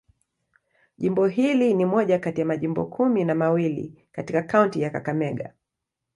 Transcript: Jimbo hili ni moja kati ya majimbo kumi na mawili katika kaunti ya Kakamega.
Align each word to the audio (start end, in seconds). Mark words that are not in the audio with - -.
Jimbo 0.97 1.25
hili 1.27 1.73
ni 1.73 1.85
moja 1.85 2.19
kati 2.19 2.41
ya 2.41 2.45
majimbo 2.47 2.85
kumi 2.85 3.25
na 3.25 3.35
mawili 3.35 4.07
katika 4.11 4.43
kaunti 4.43 4.81
ya 4.81 4.89
Kakamega. 4.89 5.53